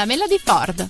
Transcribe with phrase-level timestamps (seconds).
[0.00, 0.88] La Mela di Ford.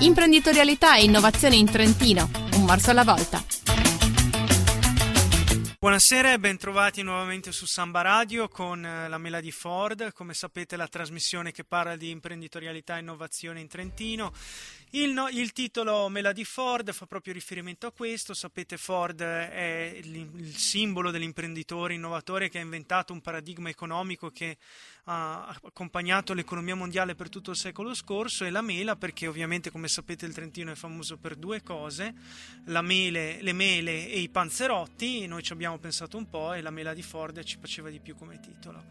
[0.00, 3.44] Imprenditorialità e innovazione in Trentino, un morso alla volta.
[5.78, 10.76] Buonasera e bentrovati nuovamente su Samba Radio con eh, la Mela di Ford, come sapete
[10.76, 14.32] la trasmissione che parla di imprenditorialità e innovazione in Trentino.
[14.92, 20.00] Il, no, il, titolo Mela di Ford fa proprio riferimento a questo, sapete Ford è
[20.02, 24.56] il, il simbolo dell'imprenditore innovatore che ha inventato un paradigma economico che
[25.06, 29.86] ha accompagnato l'economia mondiale per tutto il secolo scorso e la mela perché ovviamente come
[29.86, 32.14] sapete il Trentino è famoso per due cose,
[32.64, 36.94] mele, le mele e i panzerotti, noi ci abbiamo pensato un po' e la mela
[36.94, 38.84] di Ford ci faceva di più come titolo.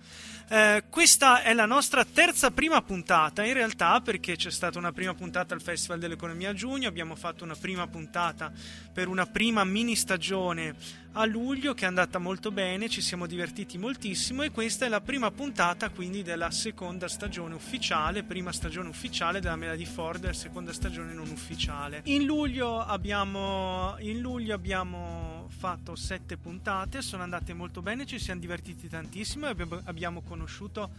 [0.49, 5.15] Eh, questa è la nostra terza prima puntata in realtà perché c'è stata una prima
[5.15, 8.51] puntata al Festival dell'Economia a giugno, abbiamo fatto una prima puntata
[8.93, 10.75] per una prima mini stagione
[11.13, 15.01] a luglio che è andata molto bene, ci siamo divertiti moltissimo e questa è la
[15.01, 21.13] prima puntata quindi della seconda stagione ufficiale, prima stagione ufficiale della Melody Ford seconda stagione
[21.13, 22.01] non ufficiale.
[22.05, 28.39] In luglio abbiamo, in luglio abbiamo fatto sette puntate, sono andate molto bene, ci siamo
[28.39, 30.89] divertiti tantissimo e abbiamo conosciuto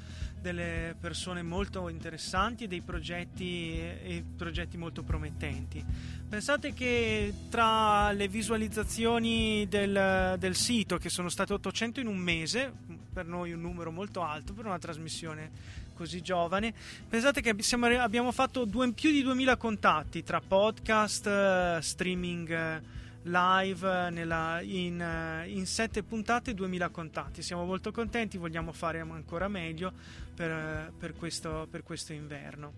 [0.44, 5.82] delle persone molto interessanti e dei progetti, e progetti molto promettenti.
[6.28, 12.70] Pensate che tra le visualizzazioni del, del, sito, che sono state 800 in un mese,
[13.10, 15.50] per noi un numero molto alto per una trasmissione
[15.94, 16.74] così giovane,
[17.08, 22.82] pensate che siamo, abbiamo fatto due, più di 2000 contatti tra podcast, streaming
[23.24, 27.42] live nella, in, in sette puntate 2000 contatti.
[27.42, 29.92] Siamo molto contenti vogliamo fare ancora meglio
[30.34, 32.74] per, per, questo, per questo inverno.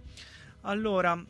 [0.63, 1.25] Allora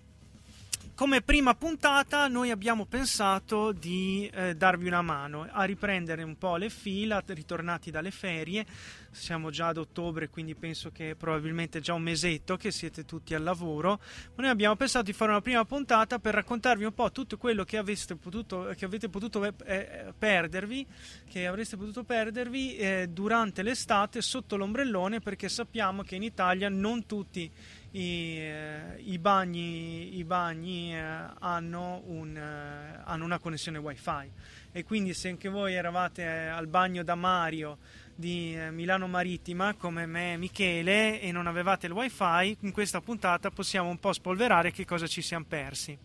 [0.97, 6.57] come prima puntata noi abbiamo pensato di eh, darvi una mano a riprendere un po'
[6.57, 8.65] le fila, ritornati dalle ferie,
[9.11, 13.43] siamo già ad ottobre quindi penso che probabilmente già un mesetto che siete tutti al
[13.43, 14.01] lavoro,
[14.37, 17.65] ma noi abbiamo pensato di fare una prima puntata per raccontarvi un po' tutto quello
[17.65, 17.83] che,
[18.19, 20.87] potuto, che avete potuto eh, eh, perdervi,
[21.29, 27.05] che avreste potuto perdervi eh, durante l'estate sotto l'ombrellone perché sappiamo che in Italia non
[27.05, 27.53] tutti
[27.97, 31.03] i, eh, i bagni, i bagni eh,
[31.39, 34.31] hanno, un, eh, hanno, una connessione wifi.
[34.71, 37.79] E quindi se anche voi eravate eh, al bagno da Mario
[38.15, 43.01] di eh, Milano Marittima come me e Michele e non avevate il wifi in questa
[43.01, 45.97] puntata possiamo un po' spolverare che cosa ci siamo persi.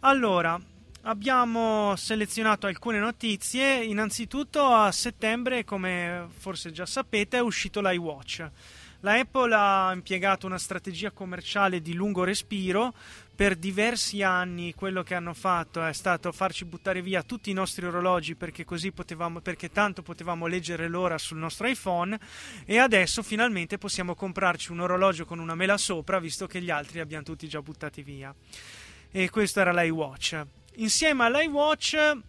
[0.00, 0.60] Allora
[1.02, 3.84] abbiamo selezionato alcune notizie.
[3.84, 8.50] Innanzitutto a settembre come forse già sapete è uscito l'iWatch
[9.04, 12.94] la Apple ha impiegato una strategia commerciale di lungo respiro.
[13.34, 17.84] Per diversi anni quello che hanno fatto è stato farci buttare via tutti i nostri
[17.84, 22.18] orologi perché così potevamo, perché tanto potevamo leggere l'ora sul nostro iPhone
[22.64, 26.94] e adesso finalmente possiamo comprarci un orologio con una mela sopra visto che gli altri
[26.94, 28.34] li abbiamo tutti già buttati via.
[29.10, 30.46] E questo era l'iWatch.
[30.76, 32.22] Insieme all'iWatch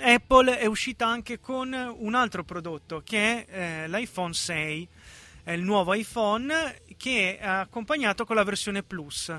[0.00, 4.88] Apple è uscita anche con un altro prodotto che è eh, l'iPhone 6
[5.44, 9.32] è il nuovo iPhone che è accompagnato con la versione Plus.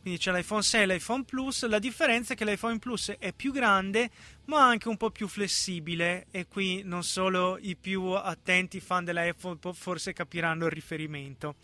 [0.00, 3.52] Quindi c'è l'iPhone 6 e l'iPhone Plus, la differenza è che l'iPhone Plus è più
[3.52, 4.10] grande
[4.46, 9.58] ma anche un po' più flessibile e qui non solo i più attenti fan dell'iPhone
[9.72, 11.54] forse capiranno il riferimento.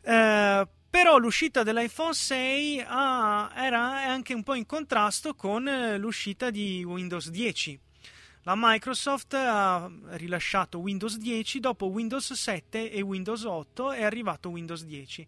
[0.00, 6.48] Eh, però l'uscita dell'iPhone 6 ah, era anche un po' in contrasto con eh, l'uscita
[6.48, 7.78] di Windows 10
[8.42, 14.84] la Microsoft ha rilasciato Windows 10, dopo Windows 7 e Windows 8 è arrivato Windows
[14.84, 15.26] 10,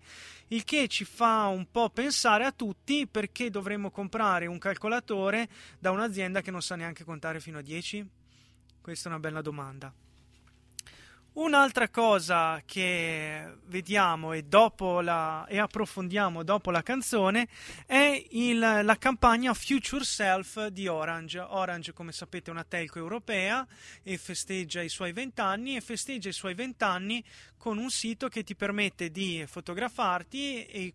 [0.48, 5.48] il che ci fa un po' pensare a tutti perché dovremmo comprare un calcolatore
[5.78, 8.08] da un'azienda che non sa neanche contare fino a 10?
[8.80, 9.92] Questa è una bella domanda.
[11.32, 17.46] Un'altra cosa che vediamo e, la, e approfondiamo dopo la canzone
[17.86, 21.38] è il, la campagna Future Self di Orange.
[21.38, 23.64] Orange, come sapete, è una telco europea
[24.02, 27.24] e festeggia i suoi vent'anni e festeggia i suoi vent'anni
[27.56, 30.94] con un sito che ti permette di fotografarti e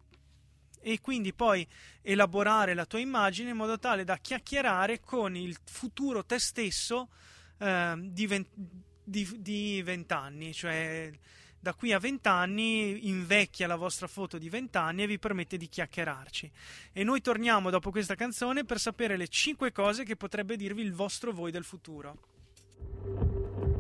[0.88, 1.68] e quindi poi
[2.04, 7.10] elaborare la tua immagine in modo tale da chiacchierare con il futuro te stesso
[7.58, 8.28] eh, di,
[9.06, 11.12] di, vent'anni, cioè
[11.60, 16.52] da qui a vent'anni invecchia la vostra foto di vent'anni e vi permette di chiacchierarci.
[16.92, 20.94] E noi torniamo dopo questa canzone per sapere le 5 cose che potrebbe dirvi il
[20.94, 23.74] vostro voi del futuro.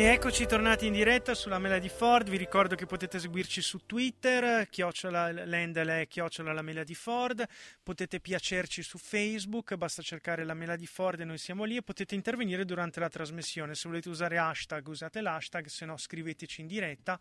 [0.00, 2.30] E eccoci tornati in diretta sulla Mela di Ford.
[2.30, 7.46] Vi ricordo che potete seguirci su Twitter, chiocciola l'handle è chiocciola la Mela di Ford.
[7.82, 11.76] Potete piacerci su Facebook, basta cercare la Mela di Ford e noi siamo lì.
[11.76, 13.74] E potete intervenire durante la trasmissione.
[13.74, 17.20] Se volete usare hashtag, usate l'hashtag, se no scriveteci in diretta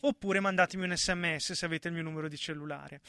[0.00, 3.00] oppure mandatemi un sms se avete il mio numero di cellulare.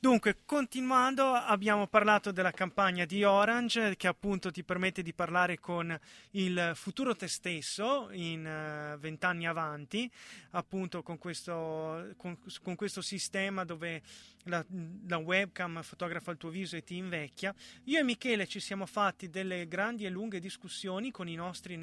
[0.00, 5.94] Dunque, continuando, abbiamo parlato della campagna di Orange che appunto ti permette di parlare con
[6.30, 10.10] il futuro te stesso in eh, vent'anni uh, avanti,
[10.52, 14.00] appunto con questo, con, con questo sistema dove
[14.44, 14.64] la,
[15.06, 17.54] la, webcam fotografa il tuo viso e ti invecchia.
[17.84, 21.78] Io e Michele ci siamo fatti delle grandi e lunghe discussioni con i nostri,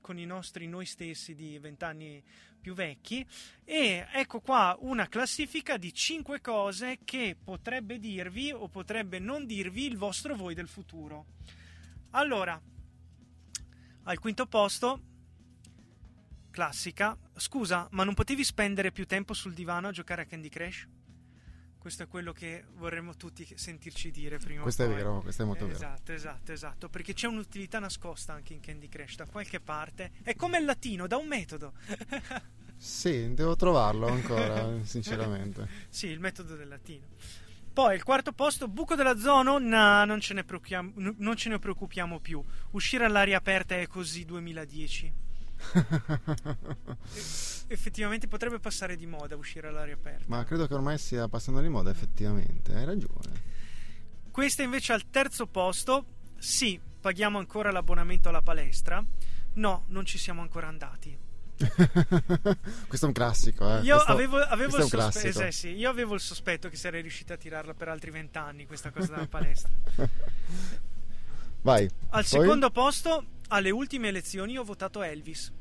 [0.00, 2.22] con i nostri noi stessi di vent'anni
[2.62, 3.26] più vecchi
[3.64, 9.84] e ecco qua una classifica di 5 cose che potrebbe dirvi o potrebbe non dirvi
[9.84, 11.26] il vostro voi del futuro.
[12.10, 12.58] Allora,
[14.04, 15.00] al quinto posto,
[16.50, 20.86] classica, scusa, ma non potevi spendere più tempo sul divano a giocare a Candy Crush?
[21.82, 24.62] Questo è quello che vorremmo tutti sentirci dire prima.
[24.62, 25.78] Questo è vero, questo è molto eh, vero.
[25.78, 30.12] Esatto, esatto, esatto, perché c'è un'utilità nascosta anche in Candy Crush da qualche parte.
[30.22, 31.72] È come il latino, da un metodo.
[32.78, 35.66] sì, devo trovarlo ancora, sinceramente.
[35.88, 37.08] sì, il metodo del latino.
[37.72, 42.40] Poi il quarto posto, buco della zona, no, non ce, non ce ne preoccupiamo più.
[42.70, 45.12] Uscire all'aria aperta è così 2010.
[47.72, 50.24] effettivamente potrebbe passare di moda uscire all'aria aperta.
[50.28, 53.50] Ma credo che ormai stia passando di moda, effettivamente, hai ragione.
[54.30, 56.04] Questa invece al terzo posto,
[56.38, 59.04] sì, paghiamo ancora l'abbonamento alla palestra.
[59.54, 61.18] No, non ci siamo ancora andati.
[62.88, 63.82] questo è un classico, eh.
[63.82, 67.34] Io, questo, avevo, avevo questo sospe- eh, sì, io avevo il sospetto che sarei riuscita
[67.34, 69.70] a tirarla per altri vent'anni, questa cosa della palestra.
[71.62, 71.84] Vai.
[71.84, 72.24] Al Poi?
[72.24, 75.52] secondo posto, alle ultime elezioni, ho votato Elvis.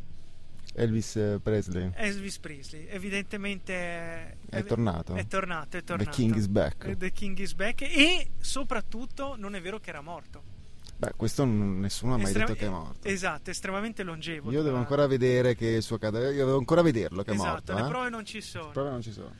[0.73, 1.91] Elvis Presley.
[1.95, 5.15] Elvis Presley, evidentemente è, è, tornato.
[5.15, 6.09] È tornato, è tornato.
[6.09, 6.97] The King is back.
[6.97, 10.59] The King is back e soprattutto non è vero che era morto.
[11.01, 13.07] Beh, questo nessuno ha mai Estrem- detto che è morto.
[13.07, 14.51] Esatto, estremamente longevo.
[14.51, 17.49] Io devo ancora vedere che il suo cadavere, io devo ancora vederlo che esatto, è
[17.49, 17.73] morto.
[17.73, 17.87] le eh?
[17.89, 18.67] prove non ci sono.
[18.67, 19.33] Le prove non ci sono.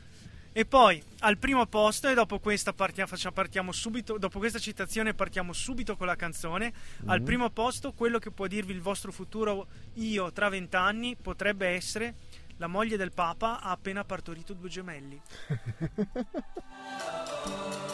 [0.52, 5.52] E poi al primo posto, e dopo questa partiamo, partiamo subito, dopo questa citazione partiamo
[5.52, 6.72] subito con la canzone.
[6.72, 7.08] Mm-hmm.
[7.08, 12.14] Al primo posto, quello che può dirvi il vostro futuro io tra vent'anni potrebbe essere
[12.58, 15.20] la moglie del Papa ha appena partorito due gemelli.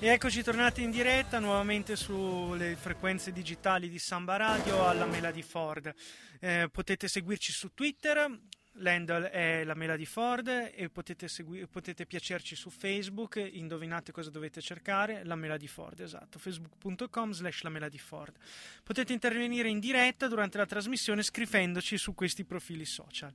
[0.00, 5.42] E eccoci tornati in diretta nuovamente sulle frequenze digitali di Samba Radio alla Mela di
[5.42, 5.92] Ford.
[6.38, 8.30] Eh, potete seguirci su Twitter,
[8.74, 14.30] l'handle è la Mela di Ford e potete, segui- potete piacerci su Facebook, indovinate cosa
[14.30, 18.36] dovete cercare, la Mela di Ford, esatto, facebook.com slash la Mela di Ford.
[18.84, 23.32] Potete intervenire in diretta durante la trasmissione scrivendoci su questi profili social.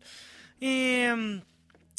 [0.57, 1.41] E...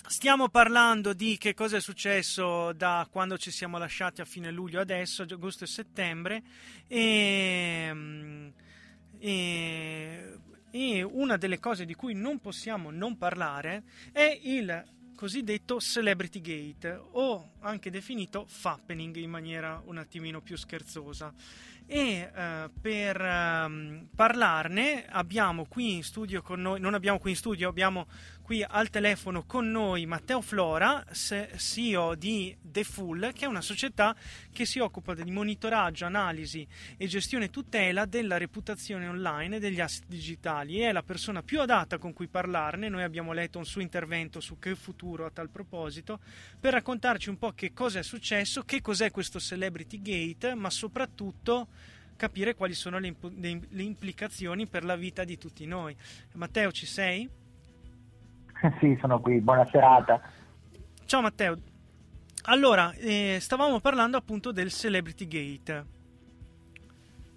[0.06, 4.79] Stiamo parlando di che cosa è successo da quando ci siamo lasciati a fine luglio
[4.79, 6.43] adesso, agosto e settembre,
[6.87, 8.53] e,
[9.19, 10.39] e,
[10.71, 14.85] e, una delle cose di cui non possiamo non parlare è il
[15.15, 21.33] cosiddetto Celebrity Gate, o anche definito Fappening in maniera un attimino più scherzosa.
[21.87, 27.37] E uh, per um, parlarne abbiamo qui in studio con noi, non abbiamo qui in
[27.37, 28.07] studio, abbiamo
[28.44, 34.14] qui al telefono con noi Matteo Flora, CEO di The Full, che è una società
[34.52, 40.80] che si occupa di monitoraggio, analisi e gestione tutela della reputazione online degli asset digitali.
[40.80, 42.90] È la persona più adatta con cui parlarne.
[42.90, 46.21] Noi abbiamo letto un suo intervento su Che Futuro a tal proposito,
[46.61, 51.69] per raccontarci un po' che cosa è successo, che cos'è questo Celebrity Gate, ma soprattutto
[52.14, 55.97] capire quali sono le, imp- le implicazioni per la vita di tutti noi.
[56.35, 57.42] Matteo, ci sei?
[58.80, 60.21] sì, sono qui, buona serata.
[61.04, 61.56] Ciao Matteo.
[62.44, 65.85] Allora, eh, stavamo parlando appunto del Celebrity Gate.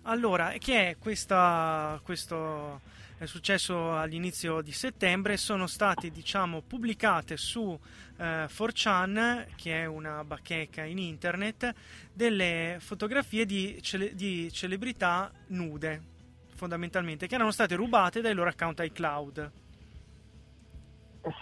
[0.04, 2.82] Allora, che è questa, questo
[3.18, 7.78] è successo all'inizio di settembre, sono state diciamo pubblicate su
[8.18, 11.74] eh, 4chan, che è una bacheca in internet,
[12.14, 16.02] delle fotografie di, cele- di celebrità nude,
[16.56, 19.52] fondamentalmente, che erano state rubate dai loro account iCloud.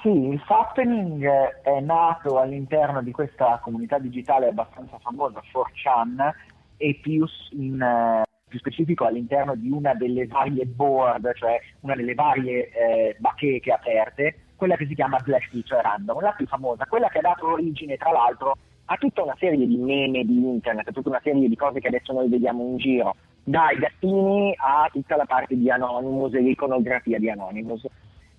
[0.01, 1.24] Sì, il Fappening
[1.62, 6.32] è nato all'interno di questa comunità digitale abbastanza famosa, 4chan,
[6.77, 12.13] e più, in, eh, più specifico all'interno di una delle varie board, cioè una delle
[12.13, 17.10] varie eh, bacheche aperte, quella che si chiama Slash Feature Random, la più famosa, quella
[17.10, 20.91] che ha dato origine tra l'altro a tutta una serie di meme di internet, a
[20.91, 25.15] tutta una serie di cose che adesso noi vediamo in giro, dai gattini a tutta
[25.15, 27.86] la parte di Anonymous e l'iconografia di Anonymous.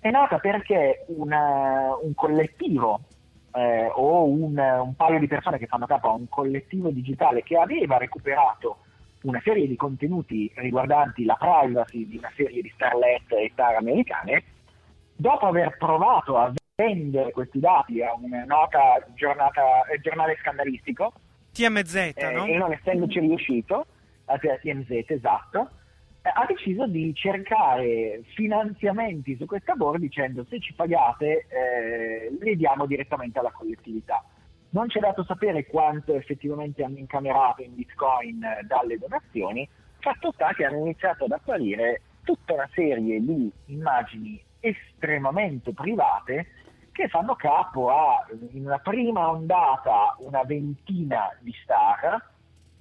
[0.07, 3.01] È nata perché una, un collettivo
[3.53, 7.57] eh, o un, un, paio di persone che fanno capo a un collettivo digitale che
[7.57, 8.77] aveva recuperato
[9.23, 14.43] una serie di contenuti riguardanti la privacy di una serie di starlet e star americane,
[15.13, 21.11] dopo aver provato a vendere questi dati a una nota giornata, eh, giornale scandalistico,
[21.51, 22.45] TMZ, eh, no?
[22.45, 23.85] e non essendoci riuscito,
[24.23, 25.76] a TMZ esatto, eh,
[26.33, 32.85] ha deciso di cercare finanziamenti su questa board dicendo se ci pagate eh, li diamo
[32.85, 34.23] direttamente alla collettività.
[34.69, 39.67] Non ci è dato sapere quanto effettivamente hanno incamerato in bitcoin eh, dalle donazioni,
[39.99, 46.47] fatto sta che hanno iniziato ad apparire tutta una serie di immagini estremamente private
[46.91, 52.35] che fanno capo a, in una prima ondata, una ventina di star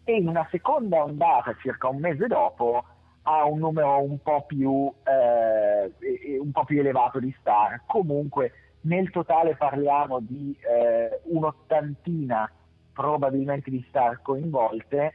[0.05, 2.85] e in una seconda ondata, circa un mese dopo,
[3.29, 7.83] ha un numero un po' più, eh, un po più elevato di star.
[7.87, 8.53] Comunque
[8.83, 12.51] nel totale parliamo di eh, un'ottantina
[12.93, 15.15] probabilmente di star coinvolte.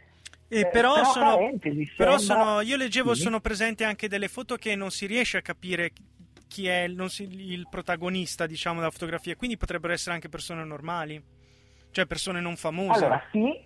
[0.50, 1.38] Eh, però, però, sono,
[1.96, 3.22] però sono, io leggevo, sì.
[3.22, 5.92] sono presenti anche delle foto che non si riesce a capire
[6.50, 11.24] chi è il, si, il protagonista, diciamo, della fotografia, quindi potrebbero essere anche persone normali,
[11.92, 13.06] cioè persone non famose.
[13.06, 13.58] Allora, sì,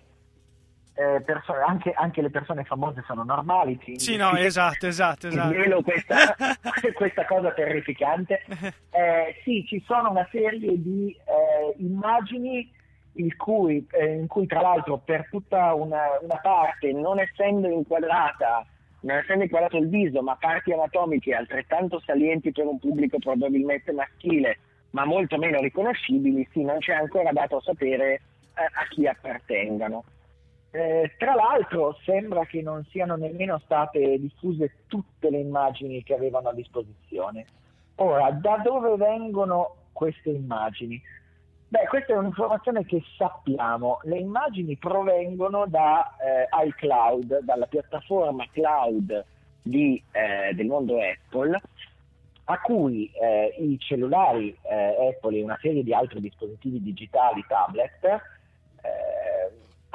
[0.96, 3.76] eh, persone, anche, anche, le persone famose sono normali.
[3.76, 5.28] Ti, sì, no, esatto, esatto.
[5.28, 5.82] esatto.
[5.82, 6.34] Questa,
[6.94, 8.42] questa, cosa terrificante.
[8.90, 12.72] Eh, sì, ci sono una serie di eh, immagini
[13.36, 18.66] cui, eh, in cui, tra l'altro, per tutta una, una parte, non essendo inquadrata
[19.00, 24.58] non essendo inquadrato il viso, ma parti anatomiche altrettanto salienti per un pubblico probabilmente maschile,
[24.90, 28.20] ma molto meno riconoscibili, sì, non c'è ancora dato a sapere eh,
[28.64, 30.02] a chi appartengano.
[30.70, 36.50] Eh, tra l'altro sembra che non siano nemmeno state diffuse tutte le immagini che avevano
[36.50, 37.46] a disposizione.
[37.96, 41.00] Ora, da dove vengono queste immagini?
[41.68, 44.00] Beh, questa è un'informazione che sappiamo.
[44.02, 49.24] Le immagini provengono da eh, iCloud, dalla piattaforma cloud
[49.62, 51.60] di, eh, del mondo Apple,
[52.44, 58.00] a cui eh, i cellulari eh, Apple e una serie di altri dispositivi digitali, tablet,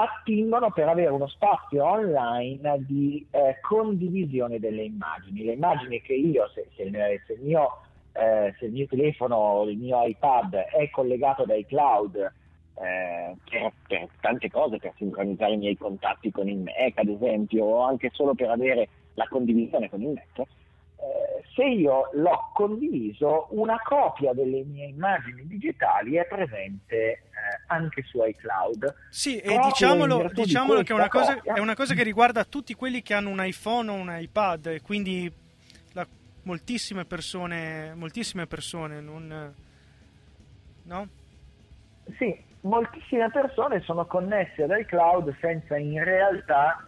[0.01, 5.43] attingono per avere uno spazio online di eh, condivisione delle immagini.
[5.43, 6.89] Le immagini che io, se, se,
[7.25, 7.69] se il mio
[8.13, 14.07] eh, se il mio telefono, il mio iPad è collegato dai cloud eh, per, per,
[14.19, 18.33] tante cose, per sincronizzare i miei contatti con il Mac ad esempio, o anche solo
[18.33, 24.63] per avere la condivisione con il Mac, eh, se io l'ho condiviso, una copia delle
[24.63, 27.23] mie immagini digitali è presente
[27.71, 28.93] anche su iCloud.
[29.09, 33.01] Sì, e diciamolo, diciamolo che è una, cosa, è una, cosa, che riguarda tutti quelli
[33.01, 35.31] che hanno un iPhone o un iPad, e quindi
[36.43, 39.53] moltissime persone, moltissime persone, non...
[40.83, 41.07] no?
[42.17, 46.85] Sì, moltissime persone sono connesse ad iCloud senza in realtà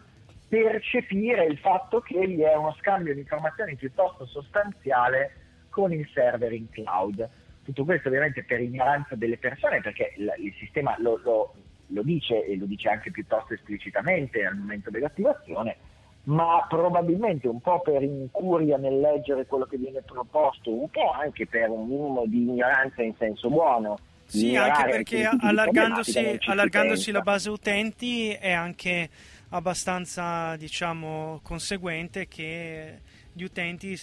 [0.47, 5.35] percepire il fatto che vi è uno scambio di informazioni piuttosto sostanziale
[5.69, 7.27] con il server in cloud.
[7.63, 11.53] Tutto questo ovviamente per ignoranza delle persone, perché il, il sistema lo, lo,
[11.87, 15.77] lo dice e lo dice anche piuttosto esplicitamente al momento dell'attivazione,
[16.23, 21.47] ma probabilmente un po' per incuria nel leggere quello che viene proposto, un po' anche
[21.47, 23.97] per un minimo di ignoranza in senso buono.
[24.25, 29.09] Sì, anche perché allargandosi, allargandosi la base utenti è anche
[29.49, 33.01] abbastanza diciamo, conseguente che
[33.31, 33.99] gli utenti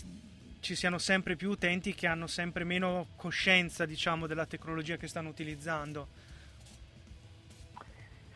[0.60, 5.28] ci siano sempre più utenti che hanno sempre meno coscienza diciamo, della tecnologia che stanno
[5.30, 6.28] utilizzando.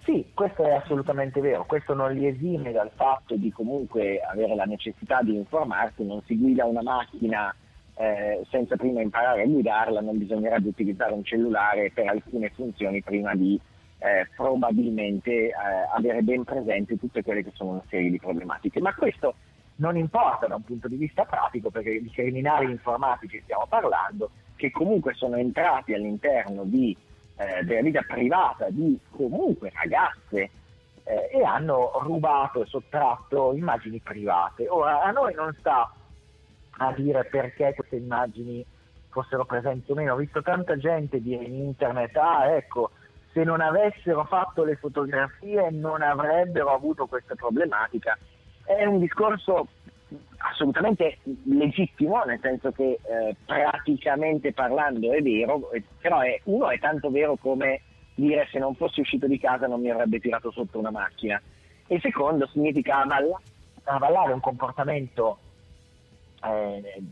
[0.02, 4.64] Sì, questo è assolutamente vero, questo non li esime dal fatto di comunque avere la
[4.64, 7.54] necessità di informarsi, non si guida una macchina
[7.94, 13.34] eh, senza prima imparare a guidarla, non bisognerebbe utilizzare un cellulare per alcune funzioni prima
[13.34, 13.58] di
[13.98, 15.52] eh, probabilmente eh,
[15.94, 18.80] avere ben presente tutte quelle che sono una serie di problematiche.
[18.80, 19.36] Ma questo
[19.76, 24.70] non importa da un punto di vista pratico perché di criminali informatici stiamo parlando, che
[24.70, 26.96] comunque sono entrati all'interno di
[27.36, 30.50] eh, della vita privata di comunque ragazze
[31.02, 34.68] eh, e hanno rubato e sottratto immagini private.
[34.68, 35.92] Ora, a noi non sta
[36.76, 38.64] a dire perché queste immagini
[39.08, 42.90] fossero presenti o meno, ho visto tanta gente dire in internet, ah ecco,
[43.32, 48.16] se non avessero fatto le fotografie non avrebbero avuto questa problematica.
[48.64, 49.68] È un discorso
[50.38, 57.10] assolutamente legittimo, nel senso che eh, praticamente parlando è vero, però è, uno è tanto
[57.10, 57.80] vero come
[58.14, 61.40] dire se non fossi uscito di casa non mi avrebbe tirato sotto una macchina.
[61.86, 63.04] E secondo significa
[63.84, 65.38] avallare un comportamento
[66.42, 67.02] eh,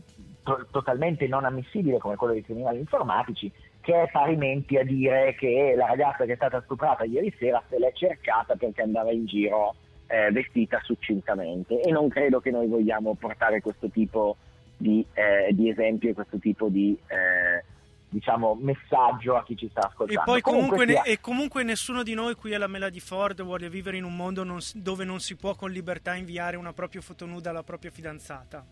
[0.43, 5.73] to- totalmente non ammissibile come quello dei criminali informatici, che è parimenti a dire che
[5.75, 9.75] la ragazza che è stata stuprata ieri sera se l'è cercata perché andava in giro
[10.13, 14.37] eh, vestita succintamente e non credo che noi vogliamo portare questo tipo
[14.77, 17.63] di, eh, di esempio e questo tipo di eh,
[18.09, 20.21] diciamo, messaggio a chi ci sta ascoltando.
[20.21, 23.69] E poi comunque, comunque, ne- e comunque nessuno di noi qui alla Melody Ford vuole
[23.69, 27.25] vivere in un mondo non dove non si può con libertà inviare una propria foto
[27.25, 28.63] nuda alla propria fidanzata.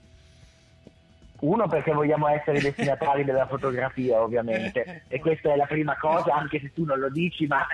[1.39, 6.35] Uno perché vogliamo essere i destinatari della fotografia, ovviamente, e questa è la prima cosa,
[6.35, 7.65] anche se tu non lo dici, ma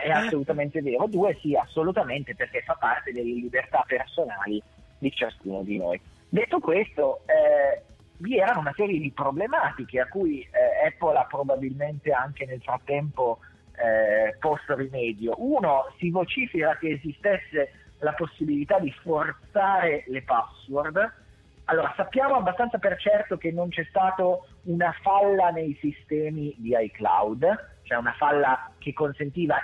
[0.00, 1.06] è assolutamente vero.
[1.06, 4.62] Due, sì, assolutamente, perché fa parte delle libertà personali
[4.98, 6.00] di ciascuno di noi.
[6.28, 7.82] Detto questo, eh,
[8.18, 13.40] vi erano una serie di problematiche a cui eh, Apple ha probabilmente anche nel frattempo
[13.76, 15.34] eh, posto rimedio.
[15.38, 21.12] Uno, si vocifera che esistesse la possibilità di forzare le password.
[21.64, 24.24] Allora, sappiamo abbastanza per certo che non c'è stata
[24.62, 29.56] una falla nei sistemi di iCloud, cioè una falla che consentiva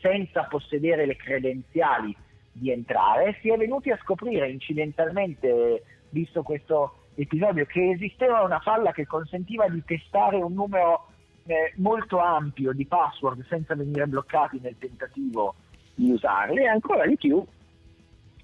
[0.00, 2.16] senza possedere le credenziali
[2.50, 3.36] di entrare.
[3.42, 9.68] Si è venuti a scoprire incidentalmente, visto questo episodio, che esisteva una falla che consentiva
[9.68, 11.08] di testare un numero
[11.46, 15.54] eh, molto ampio di password senza venire bloccati nel tentativo
[15.94, 17.44] di usarle e ancora di più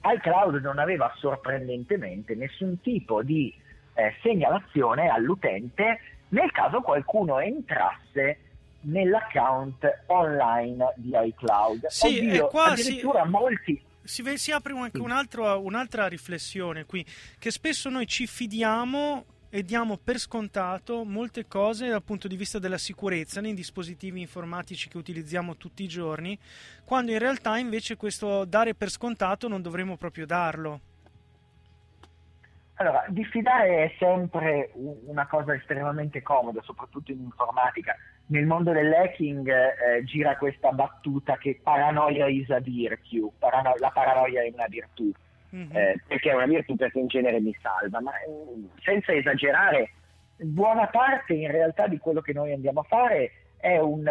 [0.02, 3.52] iCloud non aveva sorprendentemente nessun tipo di
[3.94, 8.50] eh, segnalazione all'utente nel caso qualcuno entrasse
[8.82, 11.87] nell'account online di iCloud.
[11.87, 16.84] Sì, Oddio, e qua addirittura si- molti Si, si apre anche un altro- un'altra riflessione
[16.84, 17.04] qui,
[17.38, 22.60] che spesso noi ci fidiamo e diamo per scontato molte cose dal punto di vista
[22.60, 26.38] della sicurezza nei dispositivi informatici che utilizziamo tutti i giorni,
[26.84, 30.80] quando in realtà invece questo dare per scontato non dovremmo proprio darlo.
[32.75, 37.94] Allora, diffidare è sempre una cosa estremamente comoda, soprattutto in informatica.
[38.30, 44.42] Nel mondo dell'hacking eh, gira questa battuta che paranoia is a virtue, parano- la paranoia
[44.42, 45.10] è una virtù,
[45.50, 45.76] Mhm.
[45.76, 49.90] eh, perché è una virtù perché in genere mi salva, ma eh, senza esagerare,
[50.36, 54.08] buona parte in realtà di quello che noi andiamo a fare è un,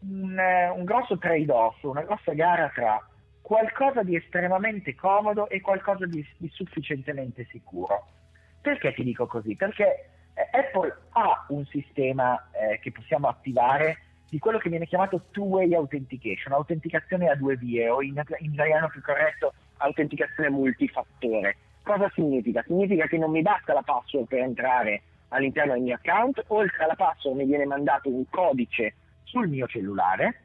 [0.00, 0.40] un,
[0.74, 3.00] un grosso trade-off, una grossa gara tra
[3.40, 8.04] qualcosa di estremamente comodo e qualcosa di, di sufficientemente sicuro.
[8.60, 9.54] Perché ti dico così?
[9.54, 10.08] Perché
[10.52, 13.98] Apple ha un sistema eh, che possiamo attivare
[14.28, 18.88] di quello che viene chiamato two-way authentication, autenticazione a due vie o in, in italiano
[18.88, 21.56] più corretto autenticazione multifattore.
[21.82, 22.62] Cosa significa?
[22.66, 26.94] Significa che non mi basta la password per entrare all'interno del mio account, oltre alla
[26.94, 30.42] password mi viene mandato un codice sul mio cellulare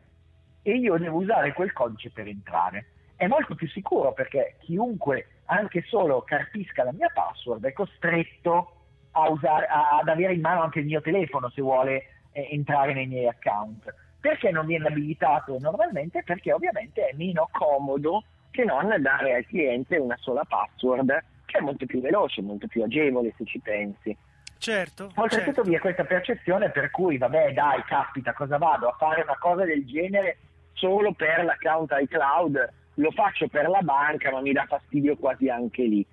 [0.61, 2.85] e io devo usare quel codice per entrare.
[3.15, 8.72] È molto più sicuro perché chiunque anche solo carpisca la mia password è costretto
[9.13, 12.93] a usare, a- ad avere in mano anche il mio telefono se vuole eh, entrare
[12.93, 13.93] nei miei account.
[14.19, 16.23] Perché non viene abilitato normalmente?
[16.23, 21.61] Perché ovviamente è meno comodo che non dare al cliente una sola password, che è
[21.61, 24.15] molto più veloce, molto più agevole se ci pensi.
[24.57, 25.63] Certo, Oltretutto certo.
[25.63, 29.65] vi è questa percezione per cui, vabbè, dai, caspita, cosa vado a fare una cosa
[29.65, 30.37] del genere
[30.71, 32.73] solo per l'account iCloud?
[32.95, 36.05] Lo faccio per la banca, ma mi dà fastidio quasi anche lì.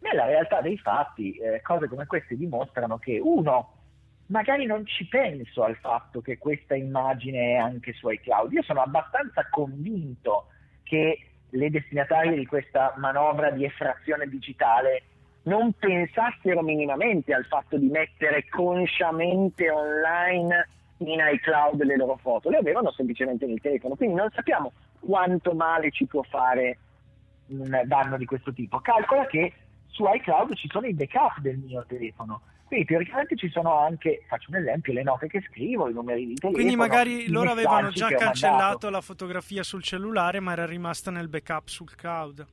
[0.00, 3.74] Nella realtà dei fatti, eh, cose come queste dimostrano che uno,
[4.26, 8.52] magari non ci penso al fatto che questa immagine è anche su iCloud.
[8.52, 10.46] Io sono abbastanza convinto
[10.82, 11.18] che
[11.50, 15.02] le destinatarie di questa manovra di effrazione digitale
[15.42, 22.58] non pensassero minimamente al fatto di mettere consciamente online in iCloud le loro foto, le
[22.58, 26.78] avevano semplicemente nel telefono, quindi non sappiamo quanto male ci può fare
[27.46, 28.80] un danno di questo tipo.
[28.80, 29.52] Calcola che
[29.88, 34.50] su iCloud ci sono i backup del mio telefono, quindi teoricamente ci sono anche, faccio
[34.50, 36.52] un esempio, le note che scrivo, i numeri di telefono.
[36.52, 41.68] Quindi magari loro avevano già cancellato la fotografia sul cellulare, ma era rimasta nel backup
[41.68, 42.46] sul cloud.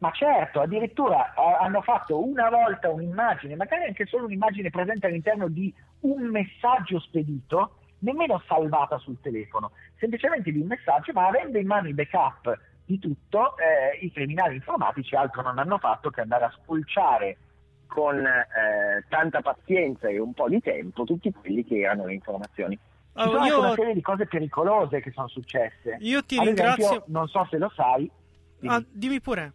[0.00, 5.48] Ma certo, addirittura eh, hanno fatto una volta un'immagine, magari anche solo un'immagine presente all'interno
[5.48, 11.66] di un messaggio spedito, nemmeno salvata sul telefono, semplicemente di un messaggio, ma avendo in
[11.66, 12.58] mano i backup
[12.90, 17.36] di tutto, eh, i criminali informatici altro non hanno fatto che andare a spulciare
[17.86, 22.76] con eh, tanta pazienza e un po' di tempo tutti quelli che erano le informazioni.
[22.76, 25.96] Ci sono io- una serie di cose pericolose che sono successe.
[26.00, 26.84] Io ti Ad ringrazio.
[26.84, 28.10] esempio, non so se lo sai,
[28.66, 29.52] Ah, dimmi pure.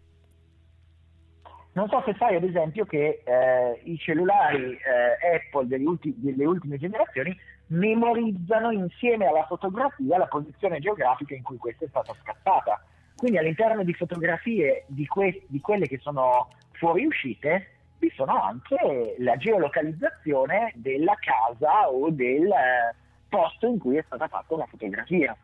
[1.74, 6.78] Non so se sai ad esempio che eh, i cellulari eh, Apple ulti- delle ultime
[6.78, 12.82] generazioni memorizzano insieme alla fotografia la posizione geografica in cui questa è stata scattata.
[13.16, 19.38] Quindi all'interno di fotografie di, que- di quelle che sono fuoriuscite vi sono anche la
[19.38, 22.96] geolocalizzazione della casa o del eh,
[23.30, 25.36] posto in cui è stata fatta una fotografia,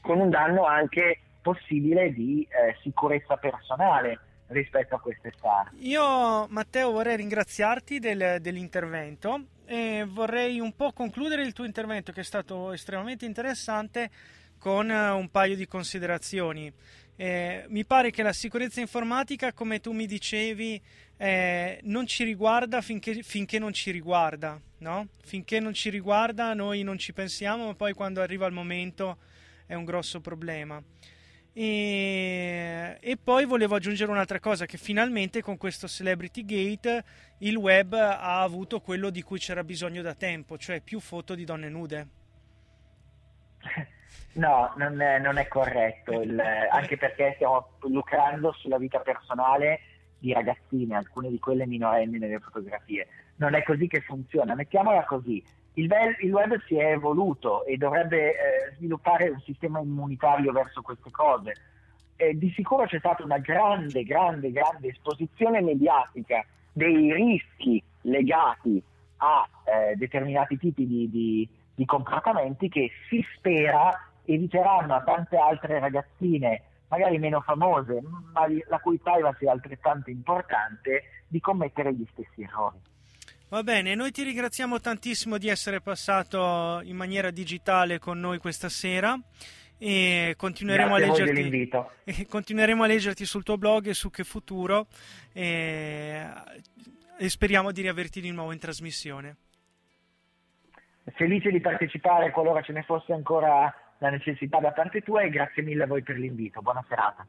[0.00, 5.70] con un danno anche possibile di eh, sicurezza personale rispetto a queste star.
[5.78, 12.20] Io Matteo vorrei ringraziarti del, dell'intervento e vorrei un po' concludere il tuo intervento che
[12.20, 14.10] è stato estremamente interessante
[14.58, 16.72] con eh, un paio di considerazioni.
[17.20, 20.80] Eh, mi pare che la sicurezza informatica, come tu mi dicevi,
[21.18, 25.08] eh, non ci riguarda finché, finché, non ci riguarda, no?
[25.22, 29.18] Finché non ci riguarda noi non ci pensiamo, ma poi quando arriva il momento
[29.66, 30.82] è un grosso problema.
[31.52, 37.04] E, e, poi volevo aggiungere un'altra cosa, che finalmente con questo Celebrity Gate
[37.40, 41.44] il web ha avuto quello di cui c'era bisogno da tempo, cioè più foto di
[41.44, 42.08] donne nude.
[44.32, 46.40] No, non è, non è corretto, il,
[46.70, 49.80] anche perché stiamo lucrando sulla vita personale
[50.18, 53.08] di ragazzine, alcune di quelle minorenni nelle fotografie.
[53.36, 55.42] Non è così che funziona, mettiamola così.
[55.74, 60.82] Il, web, il web si è evoluto e dovrebbe eh, sviluppare un sistema immunitario verso
[60.82, 61.54] queste cose.
[62.16, 68.82] Eh, di sicuro c'è stata una grande, grande, grande esposizione mediatica dei rischi legati
[69.18, 75.78] a eh, determinati tipi di, di, di comportamenti che si spera eviteranno a tante altre
[75.78, 78.00] ragazzine, magari meno famose,
[78.32, 82.78] ma la cui privacy è altrettanto importante, di commettere gli stessi errori.
[83.48, 88.68] Va bene, noi ti ringraziamo tantissimo di essere passato in maniera digitale con noi questa
[88.68, 89.18] sera
[89.76, 91.70] e continueremo a, leggerti,
[92.04, 94.86] e continueremo a leggerti sul tuo blog e su Che Futuro
[95.32, 96.22] e,
[97.18, 99.36] e speriamo di riaverti di nuovo in trasmissione.
[101.14, 105.62] Felice di partecipare qualora ce ne fosse ancora la necessità da parte tua e grazie
[105.62, 106.60] mille a voi per l'invito.
[106.62, 107.26] Buona serata.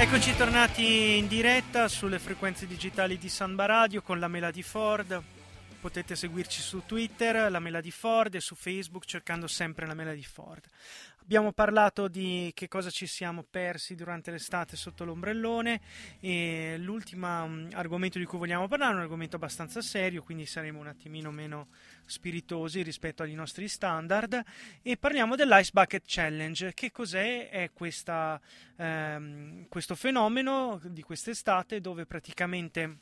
[0.00, 5.20] Eccoci tornati in diretta sulle frequenze digitali di Samba Radio con la Mela di Ford.
[5.80, 10.12] Potete seguirci su Twitter, la Mela di Ford, e su Facebook cercando sempre la Mela
[10.12, 10.64] di Ford.
[11.28, 15.78] Abbiamo parlato di che cosa ci siamo persi durante l'estate sotto l'ombrellone
[16.20, 20.80] e l'ultimo mm, argomento di cui vogliamo parlare è un argomento abbastanza serio, quindi saremo
[20.80, 21.68] un attimino meno
[22.06, 24.42] spiritosi rispetto agli nostri standard
[24.80, 26.72] e parliamo dell'Ice Bucket Challenge.
[26.72, 27.50] Che cos'è?
[27.50, 28.40] È questa,
[28.76, 33.00] ehm, questo fenomeno di quest'estate dove praticamente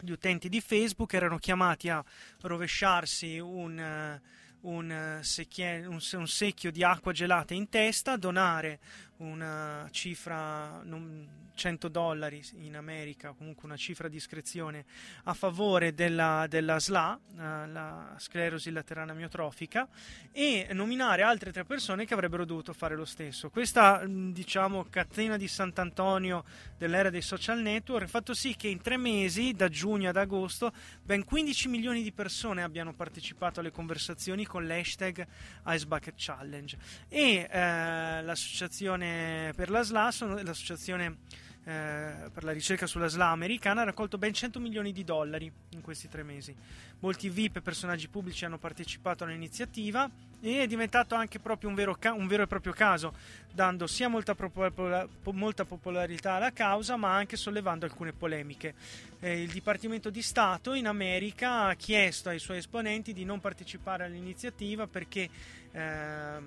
[0.00, 2.02] gli utenti di Facebook erano chiamati a
[2.40, 4.20] rovesciarsi un...
[4.22, 8.78] Uh, un, eh, secchie, un, un, secchio di acqua gelata in testa, donare
[9.22, 14.84] una cifra, non, 100 dollari in America, comunque una cifra di iscrizione
[15.24, 19.88] a favore della, della SLA, eh, la sclerosi laterale amiotrofica,
[20.32, 23.50] e nominare altre tre persone che avrebbero dovuto fare lo stesso.
[23.50, 26.44] Questa, diciamo, catena di Sant'Antonio
[26.76, 30.72] dell'era dei social network ha fatto sì che in tre mesi, da giugno ad agosto,
[31.02, 35.26] ben 15 milioni di persone abbiano partecipato alle conversazioni con l'hashtag
[35.66, 36.76] Ice Bucket Challenge.
[37.08, 39.11] E eh, l'associazione
[39.54, 41.16] per la SLA, l'associazione
[41.64, 45.80] eh, per la ricerca sulla SLA americana ha raccolto ben 100 milioni di dollari in
[45.80, 46.52] questi tre mesi.
[46.98, 51.94] Molti VIP e personaggi pubblici hanno partecipato all'iniziativa e è diventato anche proprio un vero,
[51.94, 53.14] ca- un vero e proprio caso,
[53.52, 58.74] dando sia molta, popola- molta, popolarità alla causa ma anche sollevando alcune polemiche.
[59.20, 64.04] Eh, il Dipartimento di Stato in America ha chiesto ai suoi esponenti di non partecipare
[64.04, 65.28] all'iniziativa perché
[65.70, 66.40] eh,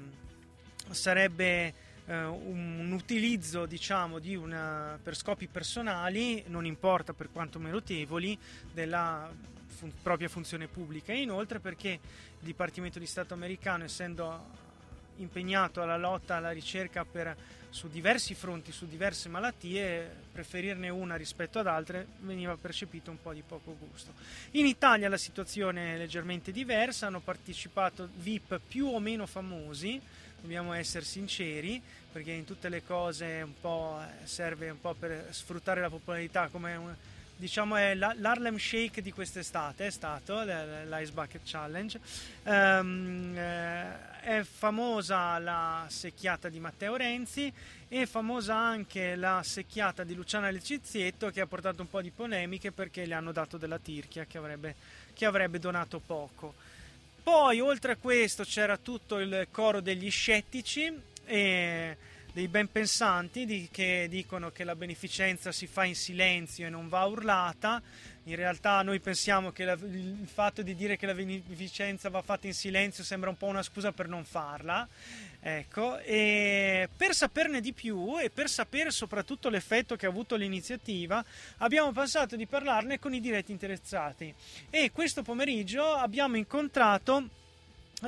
[0.89, 1.73] sarebbe
[2.07, 8.37] eh, un utilizzo diciamo, di una, per scopi personali, non importa per quanto meritevoli,
[8.73, 9.31] della
[9.67, 11.99] fun- propria funzione pubblica e inoltre perché il
[12.45, 14.63] Dipartimento di Stato americano essendo
[15.17, 17.35] impegnato alla lotta alla ricerca per,
[17.69, 23.33] su diversi fronti, su diverse malattie, preferirne una rispetto ad altre veniva percepito un po'
[23.33, 24.13] di poco gusto.
[24.51, 30.01] In Italia la situazione è leggermente diversa, hanno partecipato VIP più o meno famosi,
[30.45, 31.81] dobbiamo essere sinceri,
[32.11, 36.49] perché in tutte le cose un po' eh, serve un po' per sfruttare la popolarità
[36.49, 36.93] come un,
[37.35, 41.99] diciamo è l'Harlem Shake di quest'estate è stato l'Ice Bucket Challenge.
[42.43, 47.51] Um, è famosa la secchiata di Matteo Renzi
[47.87, 52.71] e famosa anche la secchiata di Luciana Lecizietto che ha portato un po' di polemiche
[52.71, 54.75] perché le hanno dato della tirchia che avrebbe,
[55.11, 56.53] che avrebbe donato poco
[57.25, 61.97] poi, oltre a questo, c'era tutto il coro degli scettici e
[62.31, 66.87] dei ben pensanti di, che dicono che la beneficenza si fa in silenzio e non
[66.87, 67.81] va urlata.
[68.27, 72.47] In realtà noi pensiamo che la, il fatto di dire che la beneficenza va fatta
[72.47, 74.87] in silenzio sembra un po' una scusa per non farla.
[75.39, 81.23] Ecco, e per saperne di più e per sapere soprattutto l'effetto che ha avuto l'iniziativa,
[81.57, 84.33] abbiamo pensato di parlarne con i diretti interessati.
[84.71, 87.29] E questo pomeriggio abbiamo incontrato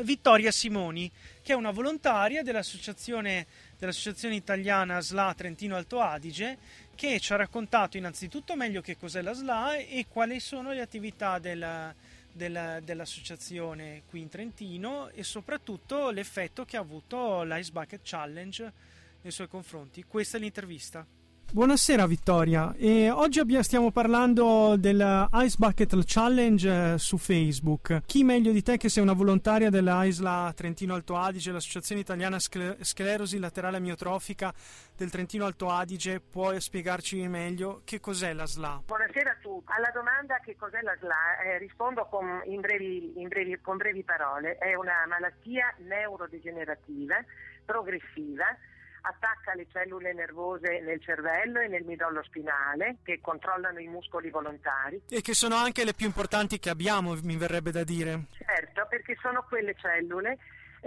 [0.02, 1.10] Vittoria Simoni,
[1.44, 3.46] che è una volontaria dell'associazione,
[3.78, 6.58] dell'associazione italiana SLA Trentino Alto Adige,
[6.98, 11.38] che ci ha raccontato innanzitutto meglio che cos'è la SLA e quali sono le attività
[11.38, 11.94] della,
[12.32, 18.74] della, dell'associazione qui in Trentino e soprattutto l'effetto che ha avuto l'Ice Bucket Challenge
[19.22, 20.06] nei suoi confronti.
[20.06, 21.06] Questa è l'intervista.
[21.50, 28.02] Buonasera Vittoria, e oggi stiamo parlando del Ice Bucket Challenge eh, su Facebook.
[28.06, 33.40] Chi meglio di te che sei una volontaria dell'AISLA Trentino Alto Adige, l'Associazione Italiana Sclerosi
[33.40, 34.54] Laterale Amiotrofica
[34.96, 38.84] del Trentino Alto Adige, può spiegarci meglio che cos'è la SLA?
[38.86, 39.72] Buonasera a tutti.
[39.72, 44.04] Alla domanda che cos'è la SLA eh, rispondo con, in brevi, in brevi, con brevi
[44.04, 44.58] parole.
[44.58, 47.24] È una malattia neurodegenerativa
[47.64, 48.46] progressiva
[49.08, 55.02] attacca le cellule nervose nel cervello e nel midollo spinale che controllano i muscoli volontari.
[55.10, 58.26] E che sono anche le più importanti che abbiamo, mi verrebbe da dire.
[58.32, 60.38] Certo, perché sono quelle cellule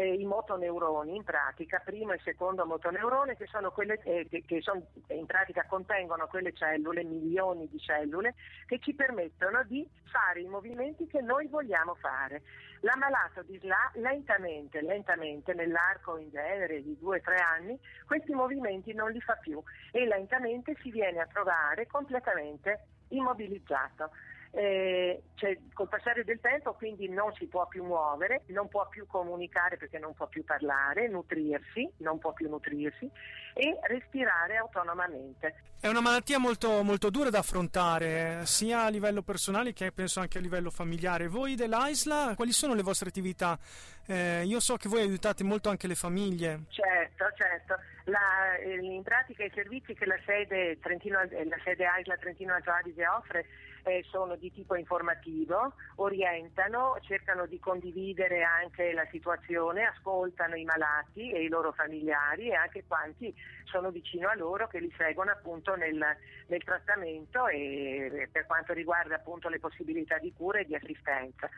[0.01, 4.63] eh, i motoneuroni in pratica, primo e secondo motoneurone che, sono quelle, eh, che, che
[4.63, 8.35] son, in pratica contengono quelle cellule, milioni di cellule,
[8.67, 12.43] che ci permettono di fare i movimenti che noi vogliamo fare.
[12.81, 18.95] L'ammalato di SLA lentamente, lentamente, nell'arco in genere di due o tre anni, questi movimenti
[18.95, 24.11] non li fa più e lentamente si viene a trovare completamente immobilizzato
[24.53, 29.07] eh, cioè, col passare del tempo quindi non si può più muovere, non può più
[29.07, 33.09] comunicare perché non può più parlare, nutrirsi, non può più nutrirsi
[33.55, 35.55] e respirare autonomamente.
[35.81, 40.39] È una malattia molto, molto dura da affrontare, sia a livello personale che penso anche
[40.39, 41.29] a livello familiare.
[41.29, 43.59] Voi dell'AISLA, quali sono le vostre attività?
[44.07, 46.65] Eh, io so che voi aiutate molto anche le famiglie.
[46.69, 47.77] Certo, certo.
[48.05, 52.71] La, eh, in pratica i servizi che la sede, Trentino, la sede AISLA Trentino Alto
[52.73, 53.47] Adige offre
[53.91, 61.31] eh, sono di tipo informativo, orientano, cercano di condividere anche la situazione, ascoltano i malati
[61.31, 65.75] e i loro familiari e anche quanti sono vicino a loro che li seguono appunto
[65.75, 66.01] nel,
[66.47, 71.49] nel trattamento e per quanto riguarda appunto le possibilità di cura e di assistenza.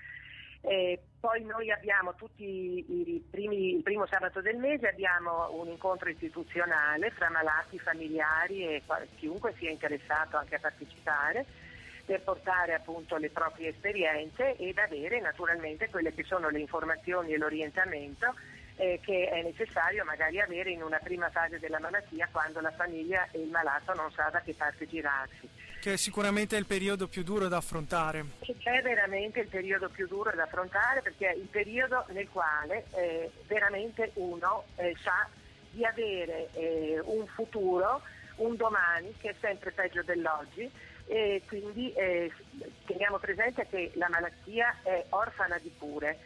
[0.64, 6.09] Eh, poi noi abbiamo tutti i primi, il primo sabato del mese abbiamo un incontro
[6.09, 8.83] istituzionale fra malati, familiari e
[9.16, 11.62] chiunque sia interessato anche a partecipare
[12.05, 17.38] per portare appunto le proprie esperienze ed avere naturalmente quelle che sono le informazioni e
[17.38, 18.35] l'orientamento
[18.77, 23.29] eh, che è necessario magari avere in una prima fase della malattia quando la famiglia
[23.31, 25.49] e il malato non sa da che parte girarsi.
[25.81, 28.25] Che sicuramente è il periodo più duro da affrontare.
[28.41, 33.31] È veramente il periodo più duro da affrontare perché è il periodo nel quale eh,
[33.47, 35.29] veramente uno eh, sa
[35.71, 38.03] di avere eh, un futuro,
[38.37, 40.71] un domani che è sempre peggio dell'oggi
[41.07, 42.33] e quindi eh,
[42.87, 46.19] teniamo presente che la malattia è orfana di cure.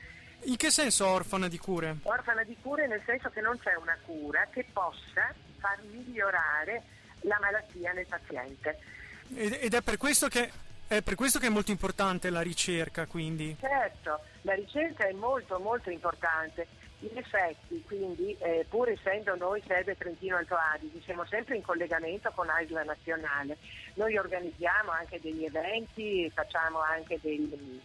[0.43, 1.97] In che senso orfana di cure?
[2.03, 6.83] Orfana di cure nel senso che non c'è una cura che possa far migliorare
[7.21, 8.79] la malattia nel paziente.
[9.35, 10.51] Ed è per questo che
[10.89, 13.57] è per questo che è molto importante la ricerca, quindi.
[13.59, 16.69] Certo, la ricerca è molto molto importante
[17.01, 22.31] in effetti, quindi, eh, pur essendo noi sede Trentino Alto Adige, siamo sempre in collegamento
[22.35, 23.59] con AISLA Nazionale.
[23.95, 27.83] Noi organizziamo anche degli eventi, facciamo anche dei,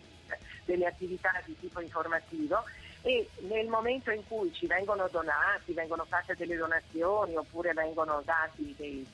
[0.63, 2.63] delle attività di tipo informativo
[3.01, 8.73] e nel momento in cui ci vengono donati, vengono fatte delle donazioni oppure vengono dati
[8.77, 9.05] dei,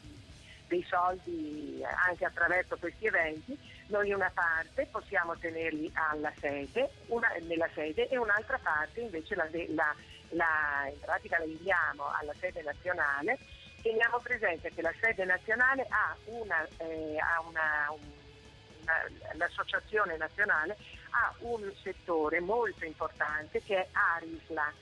[0.68, 7.70] dei soldi anche attraverso questi eventi, noi una parte possiamo tenerli alla sede, una, nella
[7.74, 9.96] sede e un'altra parte invece la, la,
[10.30, 13.38] la, in pratica la inviamo alla sede nazionale.
[13.82, 20.76] Teniamo presente che la sede nazionale ha una, eh, ha una, una, l'associazione nazionale
[21.12, 24.74] ha un settore molto importante che è ARISLA,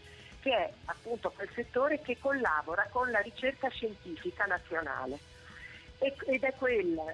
[0.42, 5.20] che è appunto quel settore che collabora con la ricerca scientifica nazionale
[6.00, 7.14] ed è quella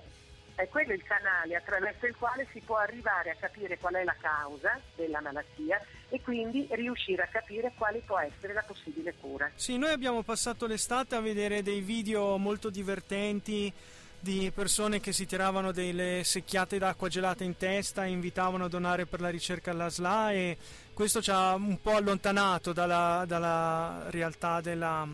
[0.61, 4.15] è quello il canale attraverso il quale si può arrivare a capire qual è la
[4.19, 9.49] causa della malattia e quindi riuscire a capire quale può essere la possibile cura.
[9.55, 13.73] Sì, noi abbiamo passato l'estate a vedere dei video molto divertenti
[14.19, 19.07] di persone che si tiravano delle secchiate d'acqua gelata in testa e invitavano a donare
[19.07, 20.57] per la ricerca alla SLA e
[20.93, 25.07] questo ci ha un po' allontanato dalla, dalla realtà della,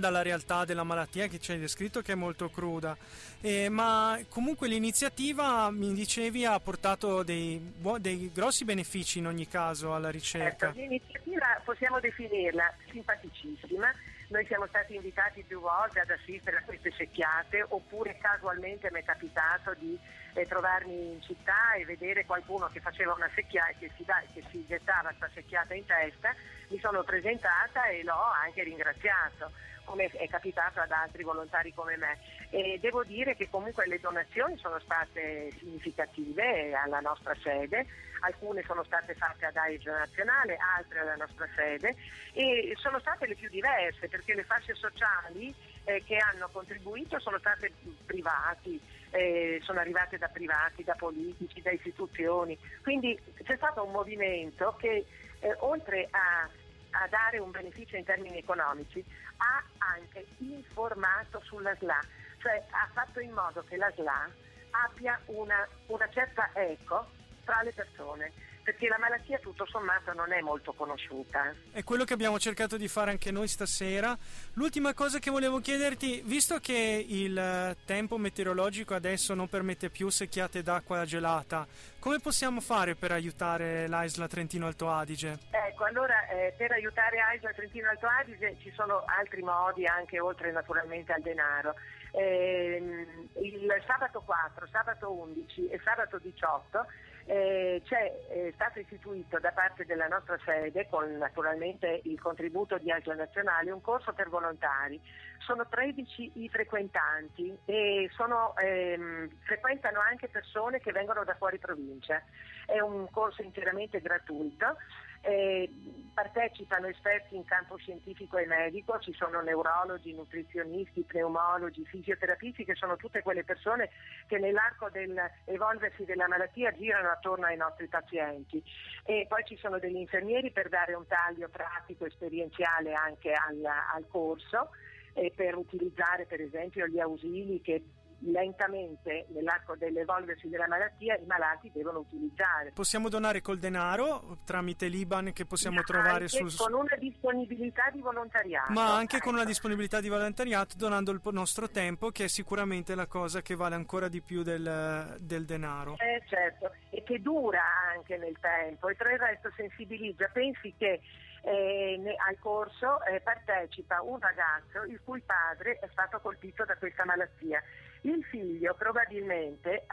[0.00, 2.96] dalla realtà della malattia che ci hai descritto che è molto cruda.
[3.40, 9.94] Eh, ma comunque l'iniziativa mi dicevi ha portato dei, dei, grossi benefici in ogni caso
[9.94, 10.72] alla ricerca.
[10.72, 13.92] Certo, l'iniziativa possiamo definirla simpaticissima.
[14.28, 19.04] Noi siamo stati invitati più volte ad assistere a queste secchiate oppure casualmente mi è
[19.04, 19.98] capitato di
[20.34, 24.64] eh, trovarmi in città e vedere qualcuno che faceva una secchiata che si, che si
[24.68, 26.34] gettava questa secchiata in testa,
[26.68, 29.50] mi sono presentata e l'ho anche ringraziato
[29.90, 32.18] come è capitato ad altri volontari come me.
[32.50, 37.86] E devo dire che comunque le donazioni sono state significative alla nostra sede,
[38.20, 41.96] alcune sono state fatte ad AIGE nazionale, altre alla nostra sede
[42.32, 45.52] e sono state le più diverse perché le fasce sociali
[45.84, 47.72] eh, che hanno contribuito sono state
[48.06, 54.76] privati, eh, sono arrivate da privati, da politici, da istituzioni, quindi c'è stato un movimento
[54.78, 55.04] che
[55.40, 56.48] eh, oltre a
[56.90, 59.04] a dare un beneficio in termini economici,
[59.36, 62.00] ha anche informato sulla SLA,
[62.38, 64.28] cioè ha fatto in modo che la SLA
[64.70, 67.08] abbia una, una certa eco
[67.44, 71.52] tra le persone perché la malattia tutto sommato non è molto conosciuta.
[71.72, 74.16] È quello che abbiamo cercato di fare anche noi stasera.
[74.52, 80.62] L'ultima cosa che volevo chiederti, visto che il tempo meteorologico adesso non permette più secchiate
[80.62, 81.66] d'acqua gelata,
[81.98, 85.38] come possiamo fare per aiutare l'Aisla Trentino Alto Adige?
[85.80, 90.52] Ecco, allora eh, per aiutare Aisla Trentino Alto Adige ci sono altri modi anche oltre
[90.52, 91.74] naturalmente al denaro.
[92.12, 93.06] Eh,
[93.40, 96.86] il sabato 4, sabato 11 e sabato 18
[97.24, 102.90] eh, c'è è stato istituito da parte della nostra sede, con naturalmente il contributo di
[102.90, 105.00] Agio Nazionale, un corso per volontari.
[105.38, 112.22] Sono 13 i frequentanti e sono, ehm, frequentano anche persone che vengono da fuori provincia.
[112.66, 114.76] È un corso interamente gratuito
[115.22, 115.68] eh,
[116.12, 122.96] partecipano esperti in campo scientifico e medico, ci sono neurologi, nutrizionisti, pneumologi, fisioterapisti che sono
[122.96, 123.90] tutte quelle persone
[124.26, 128.62] che nell'arco dell'evolversi della malattia girano attorno ai nostri pazienti.
[129.04, 134.06] E poi ci sono degli infermieri per dare un taglio pratico esperienziale anche al, al
[134.08, 134.70] corso
[135.14, 137.82] e per utilizzare per esempio gli ausili che
[138.20, 142.72] lentamente nell'arco dell'evolversi della malattia i malati devono utilizzare.
[142.74, 146.54] Possiamo donare col denaro tramite l'IBAN che possiamo anche trovare sul...
[146.56, 148.72] con una disponibilità di volontariato.
[148.72, 149.26] Ma anche ecco.
[149.26, 153.54] con una disponibilità di volontariato donando il nostro tempo che è sicuramente la cosa che
[153.54, 155.96] vale ancora di più del, del denaro.
[155.98, 157.62] Eh, certo, e che dura
[157.94, 160.28] anche nel tempo e tra il resto sensibilizza.
[160.32, 161.00] Pensi che
[161.42, 167.04] eh, al corso eh, partecipa un ragazzo il cui padre è stato colpito da questa
[167.04, 167.62] malattia
[168.02, 169.84] il figlio probabilmente,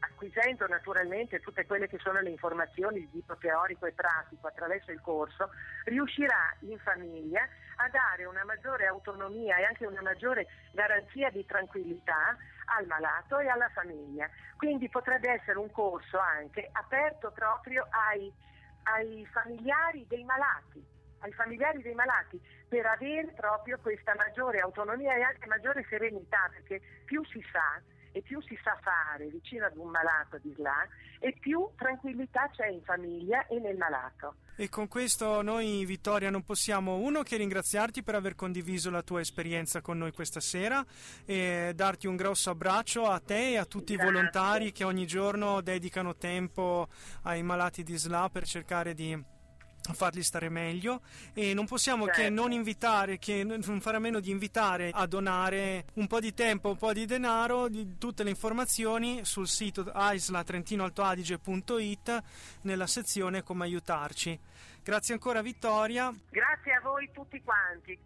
[0.00, 5.00] acquisendo naturalmente tutte quelle che sono le informazioni di tipo teorico e pratico attraverso il
[5.00, 5.50] corso,
[5.84, 12.36] riuscirà in famiglia a dare una maggiore autonomia e anche una maggiore garanzia di tranquillità
[12.76, 14.28] al malato e alla famiglia.
[14.56, 18.32] Quindi potrebbe essere un corso anche aperto proprio ai,
[18.84, 25.22] ai familiari dei malati ai familiari dei malati per avere proprio questa maggiore autonomia e
[25.22, 27.80] anche maggiore serenità, perché più si sa
[28.16, 32.68] e più si sa fare vicino ad un malato di SLA e più tranquillità c'è
[32.68, 34.36] in famiglia e nel malato.
[34.56, 39.20] E con questo noi Vittoria non possiamo uno che ringraziarti per aver condiviso la tua
[39.20, 40.82] esperienza con noi questa sera
[41.26, 44.10] e darti un grosso abbraccio a te e a tutti Grazie.
[44.10, 46.88] i volontari che ogni giorno dedicano tempo
[47.24, 49.34] ai malati di SLA per cercare di
[49.94, 51.00] farli stare meglio
[51.32, 52.20] e non possiamo certo.
[52.20, 56.34] che non invitare, che non fare a meno di invitare a donare un po' di
[56.34, 62.22] tempo, un po' di denaro, di tutte le informazioni sul sito aislatrentinoaltoadige.it
[62.62, 64.38] nella sezione come aiutarci.
[64.82, 66.14] Grazie ancora Vittoria.
[66.30, 67.98] Grazie a voi tutti quanti.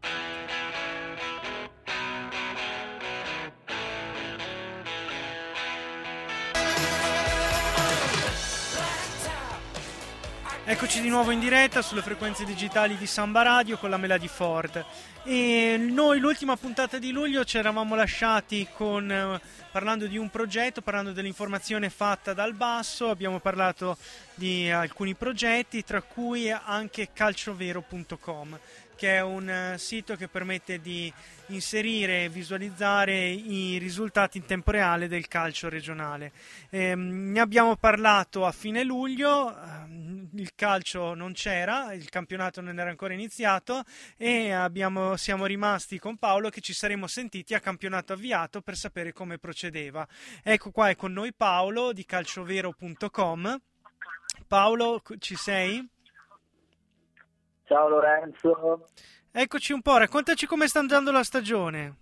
[10.71, 14.85] Eccoci di nuovo in diretta sulle frequenze digitali di Samba Radio con la Melody Ford.
[15.25, 19.41] E noi l'ultima puntata di luglio ci eravamo lasciati con, eh,
[19.73, 23.97] parlando di un progetto, parlando dell'informazione fatta dal basso, abbiamo parlato
[24.37, 28.57] di alcuni progetti, tra cui anche calciovero.com
[29.01, 31.11] che è un eh, sito che permette di
[31.47, 36.33] inserire e visualizzare i risultati in tempo reale del calcio regionale.
[36.69, 42.79] Eh, ne abbiamo parlato a fine luglio, ehm, il calcio non c'era, il campionato non
[42.79, 43.85] era ancora iniziato
[44.19, 49.15] e abbiamo, siamo rimasti con Paolo che ci saremmo sentiti a campionato avviato per sapere
[49.15, 50.07] come procedeva.
[50.43, 53.61] Ecco qua è con noi Paolo di calciovero.com.
[54.47, 55.89] Paolo, ci sei?
[57.71, 58.89] Ciao Lorenzo.
[59.31, 61.95] Eccoci un po', raccontaci come sta andando la stagione.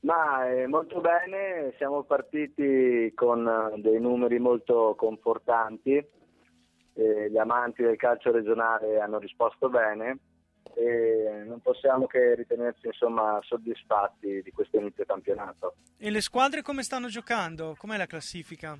[0.00, 7.82] Ma eh, molto bene, siamo partiti con eh, dei numeri molto confortanti, eh, gli amanti
[7.82, 10.18] del calcio regionale hanno risposto bene
[10.74, 15.76] e non possiamo che ritenerci insomma, soddisfatti di questo inizio campionato.
[15.96, 17.74] E le squadre come stanno giocando?
[17.78, 18.78] Com'è la classifica?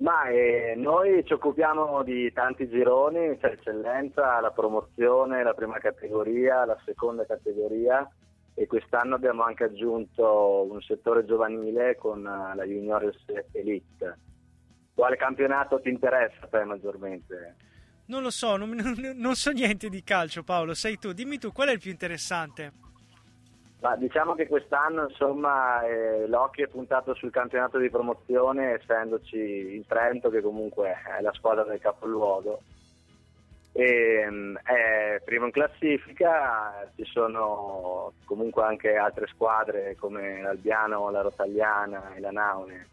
[0.00, 6.64] Ma eh, noi ci occupiamo di tanti gironi, c'è eccellenza, la promozione, la prima categoria,
[6.64, 8.08] la seconda categoria
[8.54, 13.16] e quest'anno abbiamo anche aggiunto un settore giovanile con uh, la Juniores
[13.52, 14.18] Elite.
[14.94, 17.56] Quale campionato ti interessa te maggiormente?
[18.06, 18.70] Non lo so, non,
[19.16, 22.72] non, so niente di calcio Paolo, sei tu, dimmi tu qual è il più interessante?
[23.80, 29.86] Ma diciamo che quest'anno insomma eh, l'occhio è puntato sul campionato di promozione essendoci il
[29.86, 32.60] Trento che comunque è la squadra del capoluogo.
[33.72, 41.22] E, mm, è primo in classifica, ci sono comunque anche altre squadre come l'Albiano, la
[41.22, 42.88] Rotagliana e la Naune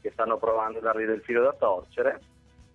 [0.00, 2.20] che stanno provando a dargli del filo da torcere.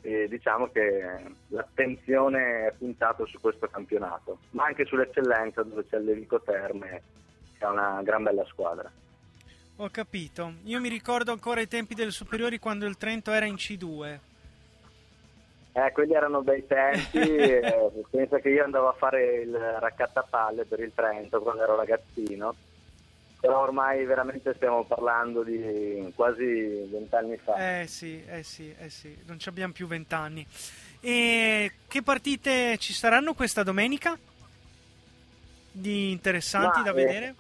[0.02, 6.42] E diciamo che l'attenzione è puntata su questo campionato, ma anche sull'eccellenza dove c'è Levico
[6.42, 7.02] Terme
[7.66, 8.92] è una gran bella squadra.
[9.78, 13.56] Ho capito, io mi ricordo ancora i tempi delle superiori quando il Trento era in
[13.56, 14.20] C2
[15.74, 20.82] eh, quelli erano bei tempi, eh, pensa che io andavo a fare il raccattapalle per
[20.82, 22.54] il Trento quando ero ragazzino,
[23.40, 27.82] però ormai veramente stiamo parlando di quasi vent'anni fa.
[27.82, 30.46] Eh sì, eh sì, eh sì, non abbiamo più vent'anni.
[31.00, 34.18] E che partite ci saranno questa domenica?
[35.72, 37.36] Di interessanti Ma, da eh, vedere?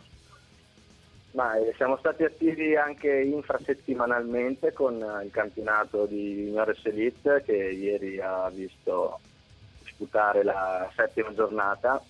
[1.31, 7.55] Ma eh, siamo stati attivi anche infrasettimanalmente con eh, il campionato di Juniores Elite che
[7.55, 9.19] ieri ha visto
[9.81, 12.03] disputare la settima giornata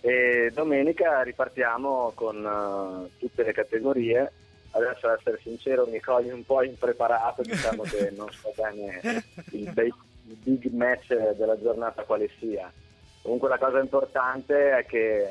[0.00, 4.32] e domenica ripartiamo con uh, tutte le categorie.
[4.72, 9.00] Adesso ad essere sincero mi cogli un po' impreparato, diciamo che non so bene
[9.50, 9.72] il
[10.24, 12.72] big match della giornata quale sia.
[13.22, 15.28] Comunque la cosa importante è che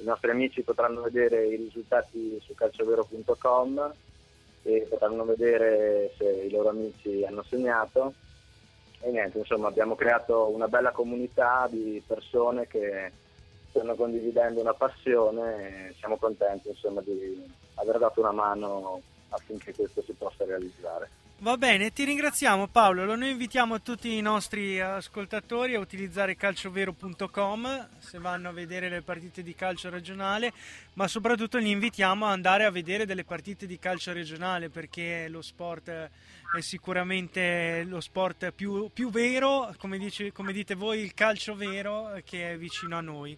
[0.00, 3.92] i nostri amici potranno vedere i risultati su calciovero.com
[4.62, 8.14] e potranno vedere se i loro amici hanno segnato
[9.00, 13.10] e niente, insomma abbiamo creato una bella comunità di persone che
[13.70, 17.42] stanno condividendo una passione e siamo contenti insomma, di
[17.74, 21.19] aver dato una mano affinché questo si possa realizzare.
[21.42, 23.16] Va bene, ti ringraziamo Paolo.
[23.16, 29.42] Noi invitiamo tutti i nostri ascoltatori a utilizzare calciovero.com se vanno a vedere le partite
[29.42, 30.52] di calcio regionale,
[30.94, 35.40] ma soprattutto li invitiamo ad andare a vedere delle partite di calcio regionale perché lo
[35.40, 41.54] sport è sicuramente lo sport più, più vero, come, dice, come, dite voi, il calcio
[41.54, 43.34] vero che è vicino a noi.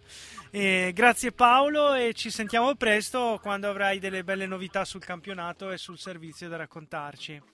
[0.51, 5.77] E grazie Paolo e ci sentiamo presto quando avrai delle belle novità sul campionato e
[5.77, 7.52] sul servizio da raccontarci.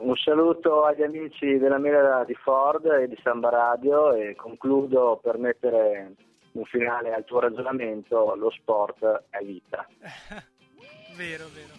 [0.00, 5.36] Un saluto agli amici della Mela di Ford e di Samba Radio e concludo per
[5.36, 6.14] mettere
[6.52, 9.86] un finale al tuo ragionamento, lo sport è vita.
[11.16, 11.74] vero, vero.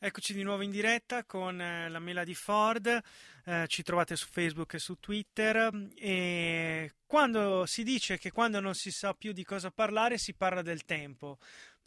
[0.00, 2.86] Eccoci di nuovo in diretta con eh, la Mela di Ford,
[3.44, 8.74] eh, ci trovate su Facebook e su Twitter e quando si dice che quando non
[8.74, 11.38] si sa più di cosa parlare si parla del tempo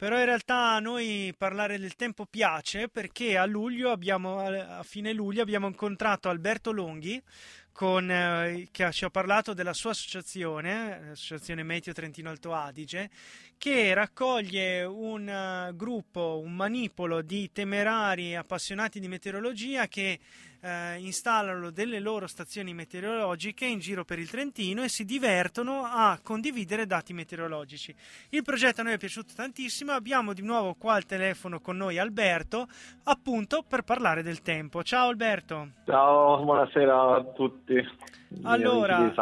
[0.02, 5.12] però in realtà a noi parlare del tempo piace perché a luglio abbiamo, a fine
[5.12, 7.22] luglio abbiamo incontrato Alberto Longhi
[7.70, 13.10] con, eh, che ci ha parlato della sua associazione, l'associazione Meteo Trentino Alto Adige,
[13.56, 20.18] che raccoglie un uh, gruppo, un manipolo di temerari appassionati di meteorologia che
[20.62, 26.18] eh, installano delle loro stazioni meteorologiche in giro per il Trentino e si divertono a
[26.22, 27.94] condividere dati meteorologici.
[28.30, 31.98] Il progetto a noi è piaciuto tantissimo, abbiamo di nuovo qua al telefono con noi
[31.98, 32.68] Alberto,
[33.04, 34.82] appunto per parlare del tempo.
[34.82, 35.70] Ciao Alberto.
[35.84, 38.10] Ciao, buonasera a tutti.
[38.44, 39.12] Allora,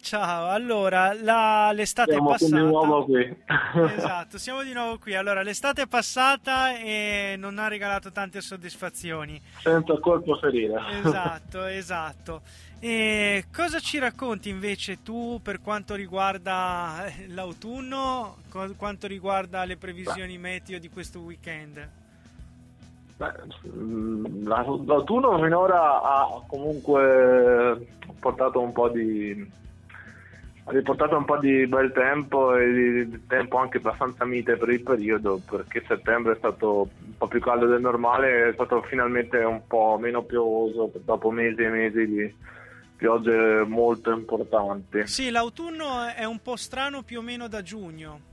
[0.00, 2.56] ciao, allora la, l'estate siamo è passata.
[2.56, 3.36] Siamo di nuovo qui.
[3.96, 5.14] esatto, siamo di nuovo qui.
[5.14, 9.40] Allora, l'estate è passata e non ha regalato tante soddisfazioni.
[9.58, 10.80] Senza colpo ferire.
[11.04, 12.42] Esatto, esatto.
[12.80, 18.36] E cosa ci racconti invece tu per quanto riguarda eh, l'autunno,
[18.76, 21.88] quanto riguarda le previsioni meteo di questo weekend?
[23.16, 23.32] Beh,
[23.68, 27.86] mm, l'autunno finora ha comunque
[28.18, 29.50] portato un po' di,
[30.66, 34.82] ha riportato un po' di bel tempo e di, tempo anche abbastanza mite per il
[34.82, 39.66] periodo perché settembre è stato un po' più caldo del normale è stato finalmente un
[39.66, 42.34] po' meno piovoso dopo mesi e mesi di
[42.96, 48.32] piogge molto importanti Sì, l'autunno è un po' strano più o meno da giugno.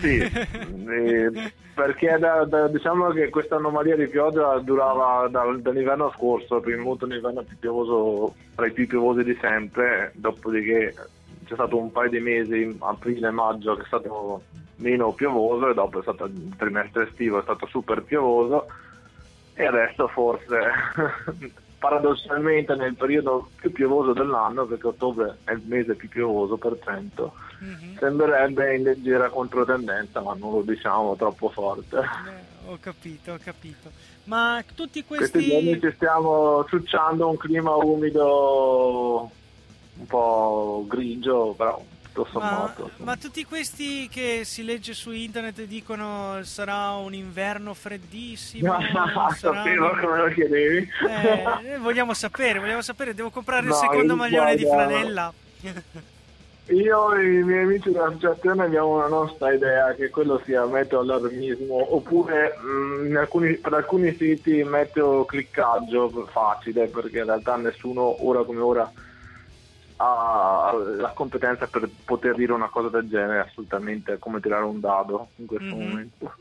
[0.00, 6.60] Sì eh, perché da- da- diciamo che questa anomalia di pioggia durava dal- dall'inverno scorso
[6.60, 10.94] prima avuto un inverno più piovoso tra i più piovosi di sempre dopodiché
[11.44, 14.42] c'è stato un paio di mesi aprile e maggio che è stato
[14.76, 18.66] meno piovoso e dopo è stato il trimestre estivo è stato super piovoso
[19.54, 20.58] e adesso forse
[21.82, 27.32] paradossalmente nel periodo più piovoso dell'anno perché ottobre è il mese più piovoso per cento
[27.58, 27.96] Mhm.
[27.98, 33.90] sembrerebbe in leggera controtendenza ma non lo diciamo troppo forte Eh, ho capito, ho capito.
[34.24, 35.88] Ma tutti questi giorni questi...
[35.88, 39.30] ci stiamo ciucciando un clima umido
[39.98, 41.80] un po' grigio però
[42.12, 47.74] tutto Ma, sommato ma tutti questi che si legge su internet dicono sarà un inverno
[47.74, 48.76] freddissimo.
[49.36, 53.14] sapevo un- come lo chiedevi Eh, vogliamo sapere, vogliamo sapere.
[53.14, 55.32] Devo comprare il No, secondo io maglione di flanella.
[56.66, 61.94] Io e i miei amici dell'associazione abbiamo una nostra idea che quello sia meteo allarmismo
[61.96, 68.44] oppure mh, in alcuni- per alcuni siti meteo cliccaggio facile perché in realtà nessuno ora
[68.44, 68.90] come ora
[70.02, 75.28] ha la competenza per poter dire una cosa del genere assolutamente come tirare un dado
[75.36, 75.80] in questo Mhm.
[75.80, 76.26] momento.
[76.26, 76.34] Tra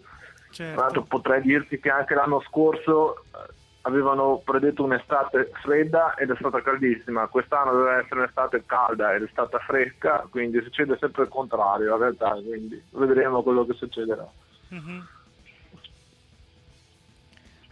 [0.50, 0.82] Certo.
[0.82, 6.62] l'altro potrei dirti che anche l'anno scorso eh, avevano predetto un'estate fredda ed è stata
[6.62, 11.94] caldissima, quest'anno doveva essere un'estate calda ed è stata fresca, quindi succede sempre il contrario
[11.94, 14.28] in realtà, quindi vedremo quello che succederà.
[14.70, 15.06] Mhm.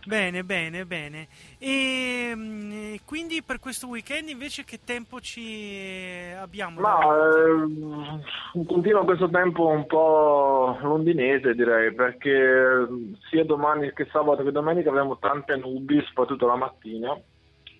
[0.10, 1.28] Bene, bene, bene.
[1.60, 6.80] E mm, quindi per questo weekend invece che tempo ci abbiamo?
[6.80, 8.20] Ma ehm,
[8.66, 14.89] continua questo tempo un po' londinese direi, perché ehm, sia domani che sabato che domenica
[14.89, 17.16] abbiamo tante nubi, soprattutto la mattina,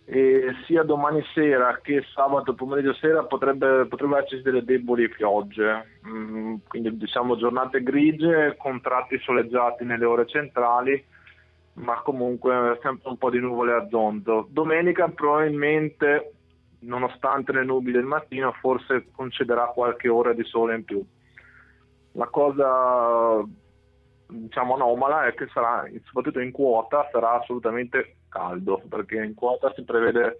[0.06, 6.56] e sia domani sera che sabato pomeriggio sera potrebbe, potrebbero esserci delle deboli piogge, Mm,
[6.68, 11.04] quindi diciamo giornate grigie con tratti soleggiati nelle ore centrali,
[11.80, 14.48] ma comunque sempre un po' di nuvole a zonzo.
[14.50, 16.34] Domenica probabilmente
[16.80, 21.04] nonostante le nubi del mattino, forse concederà qualche ora di sole in più.
[22.14, 23.44] La cosa
[24.28, 29.84] diciamo anomala è che sarà, soprattutto in quota, sarà assolutamente caldo, perché in quota si
[29.84, 30.40] prevede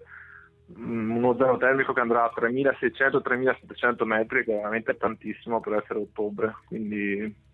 [0.78, 6.00] mm, uno zero termico che andrà a 3600-3700 metri, che è veramente tantissimo per essere
[6.00, 7.48] ottobre, quindi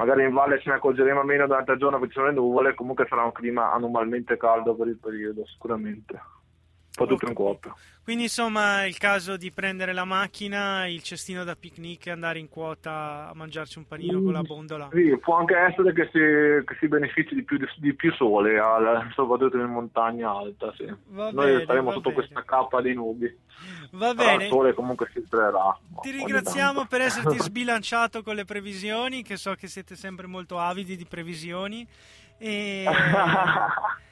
[0.00, 2.74] magari in valle ce ne accorgeremo meno durante il giorno perché ci sono le nuvole,
[2.74, 6.18] comunque sarà un clima anormalmente caldo per il periodo, sicuramente.
[6.90, 7.74] Un po' tutto in quota.
[8.02, 12.40] Quindi insomma è il caso di prendere la macchina, il cestino da picnic e andare
[12.40, 14.88] in quota a mangiarci un panino con la bondola.
[14.92, 19.08] Sì, può anche essere che si, che si benefici di più, di più sole, al-
[19.14, 20.72] soprattutto in montagna alta.
[20.76, 20.92] Sì.
[21.08, 22.14] Va Noi bene, staremo va sotto bene.
[22.22, 23.38] questa cappa di nubi.
[23.92, 24.48] Va Però il bene.
[24.48, 25.78] sole comunque si trarrà.
[26.00, 30.96] Ti ringraziamo per esserti sbilanciato con le previsioni, che so che siete sempre molto avidi
[30.96, 31.86] di previsioni.
[32.40, 32.84] E...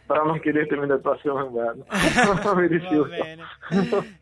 [0.09, 1.85] Però non chiedetemi del prossimo inverno.
[2.57, 3.13] Mi rifiuto.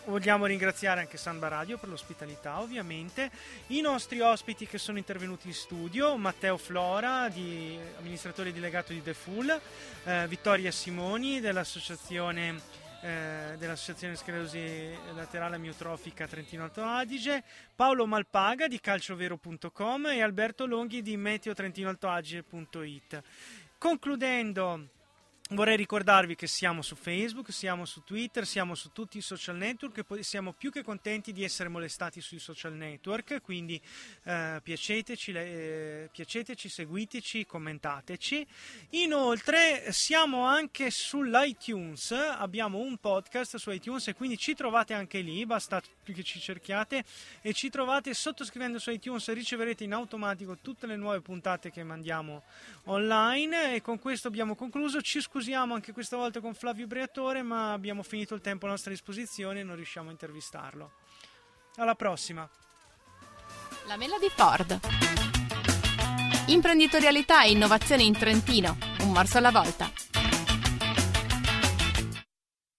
[0.05, 3.33] vogliamo ringraziare anche Samba Radio per l'ospitalità, ovviamente.
[3.69, 9.13] I nostri ospiti che sono intervenuti in studio, Matteo Flora, di, amministratore delegato di The
[9.13, 9.61] Full,
[10.05, 12.61] eh, Vittoria Simoni dell'associazione
[13.03, 17.43] eh, dell'associazione sclerosi laterale amiotrofica Trentino Alto Adige,
[17.75, 23.23] Paolo Malpaga di calciovero.com e Alberto Longhi di meteotrentinoaltoadige.it.
[23.79, 24.89] Concludendo
[25.53, 29.99] Vorrei ricordarvi che siamo su Facebook, siamo su Twitter, siamo su tutti i social network
[29.99, 33.81] e poi siamo più che contenti di essere molestati sui social network, quindi
[34.23, 38.47] eh, piaceteci, eh, piaceteci, seguiteci, commentateci.
[38.91, 45.45] Inoltre siamo anche sull'iTunes, abbiamo un podcast su iTunes e quindi ci trovate anche lì,
[45.47, 47.05] basta che ci cerchiate
[47.41, 52.43] e ci trovate sottoscrivendo su iTunes riceverete in automatico tutte le nuove puntate che mandiamo
[52.85, 55.01] online e con questo abbiamo concluso.
[55.01, 58.69] Ci scusiamo scusiamo anche questa volta con Flavio Briatore, ma abbiamo finito il tempo a
[58.69, 60.93] nostra disposizione e non riusciamo a intervistarlo.
[61.77, 62.47] Alla prossima.
[63.87, 64.79] La Mela di Ford.
[66.49, 70.10] Imprenditorialità e innovazione in Trentino, un morso alla volta.